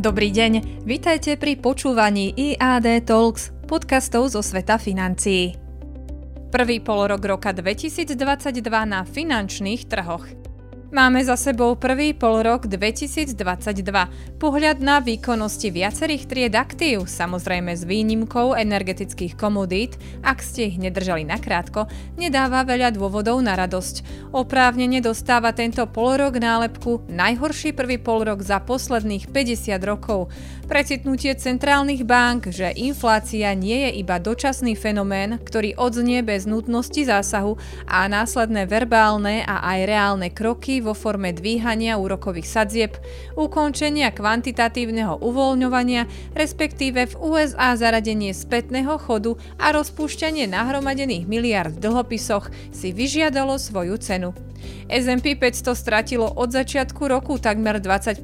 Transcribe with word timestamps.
Dobrý 0.00 0.32
deň, 0.32 0.80
vitajte 0.88 1.36
pri 1.36 1.60
počúvaní 1.60 2.32
IAD 2.32 3.04
Talks, 3.04 3.52
podcastov 3.68 4.32
zo 4.32 4.40
sveta 4.40 4.80
financií. 4.80 5.52
Prvý 6.48 6.80
polorok 6.80 7.36
roka 7.36 7.52
2022 7.52 8.16
na 8.88 9.04
finančných 9.04 9.92
trhoch– 9.92 10.24
Máme 10.90 11.22
za 11.22 11.38
sebou 11.38 11.78
prvý 11.78 12.10
pol 12.10 12.42
rok 12.42 12.66
2022. 12.66 13.38
Pohľad 14.42 14.82
na 14.82 14.98
výkonnosti 14.98 15.70
viacerých 15.70 16.26
tried 16.26 16.58
aktív, 16.58 17.06
samozrejme 17.06 17.70
s 17.78 17.86
výnimkou 17.86 18.58
energetických 18.58 19.38
komodít, 19.38 19.94
ak 20.26 20.42
ste 20.42 20.66
ich 20.66 20.82
nedržali 20.82 21.22
nakrátko, 21.22 21.86
nedáva 22.18 22.66
veľa 22.66 22.90
dôvodov 22.90 23.38
na 23.38 23.54
radosť. 23.54 24.26
Oprávnene 24.34 24.98
dostáva 24.98 25.54
tento 25.54 25.86
polorok 25.86 26.42
nálepku 26.42 27.06
najhorší 27.06 27.70
prvý 27.70 28.02
polrok 28.02 28.42
za 28.42 28.58
posledných 28.58 29.30
50 29.30 29.78
rokov. 29.86 30.26
Precitnutie 30.66 31.38
centrálnych 31.38 32.02
bank, 32.02 32.50
že 32.50 32.74
inflácia 32.74 33.54
nie 33.54 33.86
je 33.86 34.02
iba 34.02 34.18
dočasný 34.18 34.74
fenomén, 34.74 35.38
ktorý 35.38 35.78
odznie 35.78 36.26
bez 36.26 36.50
nutnosti 36.50 37.06
zásahu 37.06 37.54
a 37.86 38.10
následné 38.10 38.66
verbálne 38.66 39.46
a 39.46 39.62
aj 39.70 39.78
reálne 39.86 40.28
kroky 40.34 40.79
vo 40.82 40.96
forme 40.96 41.30
dvíhania 41.30 42.00
úrokových 42.00 42.48
sadzieb, 42.48 42.92
ukončenia 43.38 44.10
kvantitatívneho 44.10 45.20
uvoľňovania, 45.22 46.08
respektíve 46.34 47.14
v 47.14 47.14
USA 47.20 47.78
zaradenie 47.78 48.34
spätného 48.34 48.98
chodu 48.98 49.38
a 49.60 49.70
rozpúšťanie 49.70 50.50
nahromadených 50.50 51.24
miliard 51.30 51.72
v 51.76 51.82
dlhopisoch 51.86 52.50
si 52.74 52.90
vyžiadalo 52.90 53.56
svoju 53.60 53.96
cenu. 54.02 54.49
S&P 54.90 55.38
500 55.38 55.74
stratilo 55.74 56.26
od 56.26 56.50
začiatku 56.50 57.08
roku 57.08 57.38
takmer 57.38 57.78
20%, 57.78 58.22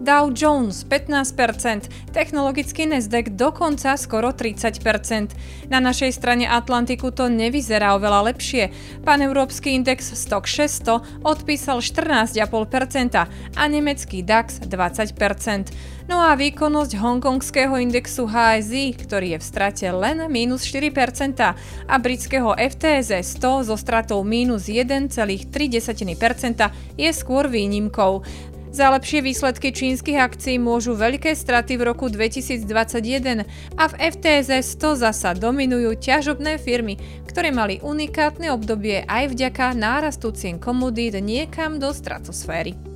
Dow 0.00 0.32
Jones 0.32 0.84
15%, 0.84 2.12
technologický 2.12 2.86
Nasdaq 2.86 3.32
dokonca 3.32 3.96
skoro 3.96 4.32
30%. 4.32 5.72
Na 5.72 5.80
našej 5.80 6.12
strane 6.12 6.48
Atlantiku 6.48 7.10
to 7.10 7.28
nevyzerá 7.32 7.96
oveľa 7.96 8.32
lepšie. 8.32 8.72
Pán 9.04 9.24
európsky 9.24 9.72
index 9.76 10.12
Stock 10.12 10.44
600 10.44 11.24
odpísal 11.24 11.80
14,5% 11.80 13.16
a 13.56 13.62
nemecký 13.68 14.24
DAX 14.24 14.60
20%. 14.64 15.99
No 16.08 16.22
a 16.24 16.32
výkonnosť 16.32 16.96
hongkongského 16.96 17.76
indexu 17.76 18.24
HSI, 18.24 18.96
ktorý 18.96 19.36
je 19.36 19.38
v 19.42 19.44
strate 19.44 19.86
len 19.92 20.24
minus 20.32 20.64
4% 20.64 20.88
a 21.84 21.94
britského 22.00 22.56
FTSE 22.56 23.20
100 23.20 23.68
so 23.68 23.76
stratou 23.76 24.24
minus 24.24 24.70
1,3% 24.70 25.10
je 26.96 27.10
skôr 27.12 27.44
výnimkou. 27.50 28.24
Za 28.70 28.94
lepšie 28.94 29.26
výsledky 29.26 29.74
čínskych 29.74 30.14
akcií 30.14 30.54
môžu 30.62 30.94
veľké 30.94 31.34
straty 31.34 31.74
v 31.74 31.90
roku 31.90 32.06
2021 32.06 33.42
a 33.74 33.84
v 33.90 33.94
FTZ 33.98 34.62
100 34.62 35.02
zasa 35.02 35.34
dominujú 35.34 35.98
ťažobné 35.98 36.54
firmy, 36.62 36.94
ktoré 37.26 37.50
mali 37.50 37.82
unikátne 37.82 38.54
obdobie 38.54 39.02
aj 39.10 39.34
vďaka 39.34 39.74
nárastu 39.74 40.30
cien 40.30 40.62
komodít 40.62 41.18
niekam 41.18 41.82
do 41.82 41.90
stratosféry. 41.90 42.89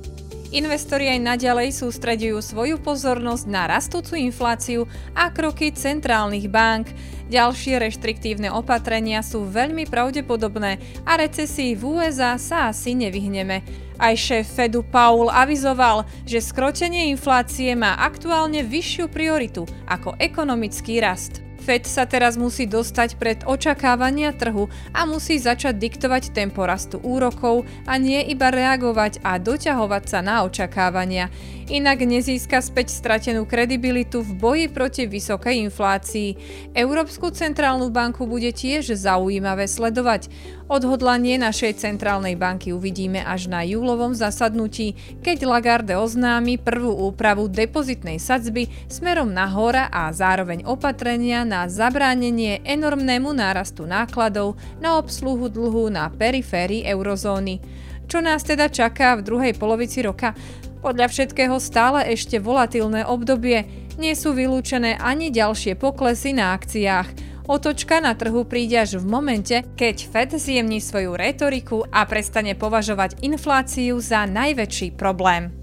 Investori 0.55 1.11
aj 1.11 1.19
naďalej 1.19 1.75
sústredujú 1.75 2.39
svoju 2.39 2.79
pozornosť 2.79 3.43
na 3.51 3.67
rastúcu 3.67 4.15
infláciu 4.15 4.87
a 5.11 5.27
kroky 5.27 5.75
centrálnych 5.75 6.47
bank. 6.47 6.95
Ďalšie 7.27 7.75
reštriktívne 7.75 8.47
opatrenia 8.55 9.19
sú 9.19 9.43
veľmi 9.43 9.83
pravdepodobné 9.83 10.79
a 11.03 11.19
recesii 11.19 11.75
v 11.75 11.99
USA 11.99 12.39
sa 12.39 12.71
asi 12.71 12.95
nevyhneme. 12.95 13.67
Aj 13.95 14.11
šéf 14.11 14.47
Fedu 14.47 14.83
Paul 14.83 15.31
avizoval, 15.31 16.03
že 16.27 16.43
skrotenie 16.43 17.09
inflácie 17.13 17.71
má 17.73 17.95
aktuálne 17.99 18.61
vyššiu 18.61 19.07
prioritu 19.07 19.63
ako 19.87 20.19
ekonomický 20.19 20.99
rast. 20.99 21.45
Fed 21.65 21.89
sa 21.89 22.05
teraz 22.05 22.37
musí 22.37 22.69
dostať 22.69 23.17
pred 23.17 23.41
očakávania 23.41 24.37
trhu 24.37 24.69
a 24.93 25.01
musí 25.09 25.41
začať 25.41 25.73
diktovať 25.81 26.29
tempo 26.29 26.61
rastu 26.61 27.01
úrokov 27.01 27.65
a 27.89 27.97
nie 27.97 28.21
iba 28.29 28.53
reagovať 28.53 29.25
a 29.25 29.41
doťahovať 29.41 30.03
sa 30.05 30.21
na 30.21 30.45
očakávania. 30.45 31.33
Inak 31.65 32.05
nezíska 32.05 32.61
späť 32.61 32.93
stratenú 32.93 33.49
kredibilitu 33.49 34.21
v 34.21 34.31
boji 34.37 34.65
proti 34.69 35.09
vysokej 35.09 35.65
inflácii. 35.65 36.29
Európsku 36.77 37.33
centrálnu 37.33 37.89
banku 37.89 38.29
bude 38.29 38.53
tiež 38.53 38.93
zaujímavé 38.93 39.65
sledovať. 39.65 40.29
Odhodlanie 40.69 41.41
našej 41.41 41.81
centrálnej 41.81 42.37
banky 42.37 42.77
uvidíme 42.77 43.25
až 43.25 43.49
na 43.49 43.65
júlovom 43.85 44.17
zasadnutí, 44.17 44.97
keď 45.21 45.45
Lagarde 45.45 45.93
oznámi 45.93 46.57
prvú 46.57 46.89
úpravu 47.05 47.45
depozitnej 47.45 48.17
sadzby 48.17 48.65
smerom 48.89 49.29
nahora 49.29 49.93
a 49.93 50.09
zároveň 50.09 50.65
opatrenia 50.65 51.45
na 51.45 51.69
zabránenie 51.69 52.65
enormnému 52.65 53.29
nárastu 53.29 53.85
nákladov 53.85 54.57
na 54.81 54.97
obsluhu 54.97 55.53
dlhu 55.53 55.93
na 55.93 56.09
periférii 56.09 56.81
eurozóny. 56.89 57.61
Čo 58.09 58.25
nás 58.25 58.41
teda 58.41 58.73
čaká 58.73 59.21
v 59.21 59.21
druhej 59.21 59.53
polovici 59.53 60.01
roka? 60.01 60.33
Podľa 60.81 61.05
všetkého 61.05 61.61
stále 61.61 62.09
ešte 62.09 62.41
volatilné 62.41 63.05
obdobie. 63.05 63.69
Nie 64.01 64.17
sú 64.17 64.33
vylúčené 64.33 64.97
ani 64.97 65.29
ďalšie 65.29 65.77
poklesy 65.77 66.33
na 66.33 66.57
akciách. 66.57 67.34
Otočka 67.45 68.01
na 68.01 68.17
trhu 68.17 68.41
príde 68.41 68.73
až 68.73 68.97
v 68.97 69.05
momente, 69.05 69.53
keď 69.77 69.95
Fed 70.09 70.33
zjemní 70.33 70.81
svoju 70.81 71.13
retoriku 71.13 71.85
a 71.93 72.01
prestane 72.09 72.57
považovať 72.57 73.21
infláciu 73.21 74.01
za 74.01 74.25
najväčší 74.25 74.97
problém. 74.97 75.53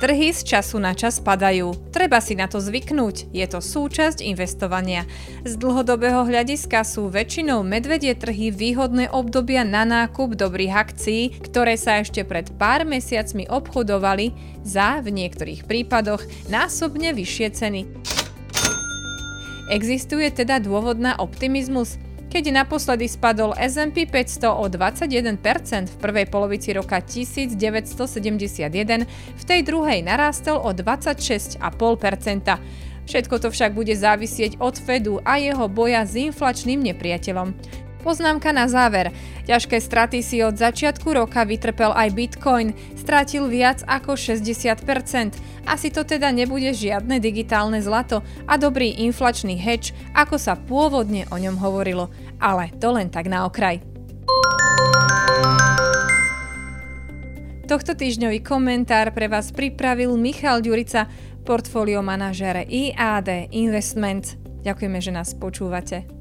Trhy 0.00 0.32
z 0.32 0.56
času 0.56 0.80
na 0.80 0.96
čas 0.96 1.20
padajú. 1.20 1.92
Treba 1.92 2.24
si 2.24 2.32
na 2.32 2.48
to 2.48 2.56
zvyknúť, 2.56 3.28
je 3.28 3.44
to 3.44 3.60
súčasť 3.60 4.24
investovania. 4.24 5.04
Z 5.44 5.60
dlhodobého 5.60 6.24
hľadiska 6.24 6.80
sú 6.80 7.12
väčšinou 7.12 7.60
medvedie 7.60 8.16
trhy 8.16 8.48
výhodné 8.48 9.12
obdobia 9.12 9.68
na 9.68 9.84
nákup 9.84 10.32
dobrých 10.32 10.72
akcií, 10.72 11.44
ktoré 11.44 11.76
sa 11.76 12.00
ešte 12.00 12.24
pred 12.24 12.48
pár 12.56 12.88
mesiacmi 12.88 13.44
obchodovali 13.52 14.32
za, 14.64 15.04
v 15.04 15.12
niektorých 15.12 15.68
prípadoch, 15.68 16.24
násobne 16.48 17.12
vyššie 17.12 17.48
ceny. 17.52 17.80
Existuje 19.70 20.26
teda 20.34 20.58
dôvod 20.58 20.98
na 20.98 21.14
optimizmus? 21.14 21.94
Keď 22.26 22.50
naposledy 22.50 23.06
spadol 23.06 23.54
S&P 23.54 24.02
500 24.02 24.50
o 24.50 24.66
21% 24.66 25.38
v 25.86 25.96
prvej 26.02 26.26
polovici 26.26 26.74
roka 26.74 26.98
1971, 26.98 27.54
v 29.38 29.42
tej 29.46 29.60
druhej 29.62 30.02
narástol 30.02 30.58
o 30.58 30.74
26,5%. 30.74 31.62
Všetko 33.06 33.34
to 33.38 33.48
však 33.54 33.70
bude 33.70 33.94
závisieť 33.94 34.58
od 34.58 34.74
Fedu 34.74 35.22
a 35.22 35.38
jeho 35.38 35.70
boja 35.70 36.02
s 36.02 36.18
inflačným 36.18 36.82
nepriateľom. 36.90 37.54
Poznámka 38.02 38.50
na 38.50 38.66
záver. 38.66 39.14
Ťažké 39.50 39.82
straty 39.82 40.22
si 40.22 40.46
od 40.46 40.54
začiatku 40.54 41.10
roka 41.10 41.42
vytrpel 41.42 41.90
aj 41.90 42.14
Bitcoin, 42.14 42.70
strátil 42.94 43.50
viac 43.50 43.82
ako 43.82 44.14
60%. 44.14 44.86
Asi 45.66 45.90
to 45.90 46.06
teda 46.06 46.30
nebude 46.30 46.70
žiadne 46.70 47.18
digitálne 47.18 47.82
zlato 47.82 48.22
a 48.46 48.54
dobrý 48.54 49.02
inflačný 49.02 49.58
hedge, 49.58 49.90
ako 50.14 50.38
sa 50.38 50.54
pôvodne 50.54 51.26
o 51.34 51.36
ňom 51.42 51.58
hovorilo. 51.58 52.14
Ale 52.38 52.70
to 52.78 52.94
len 52.94 53.10
tak 53.10 53.26
na 53.26 53.42
okraj. 53.42 53.82
Tohto 57.66 57.98
týždňový 57.98 58.46
komentár 58.46 59.10
pre 59.10 59.26
vás 59.26 59.50
pripravil 59.50 60.14
Michal 60.14 60.62
Ďurica, 60.62 61.10
portfólio 61.42 62.06
manažere 62.06 62.70
IAD 62.70 63.50
Investments. 63.50 64.38
Ďakujeme, 64.62 65.02
že 65.02 65.10
nás 65.10 65.34
počúvate. 65.34 66.19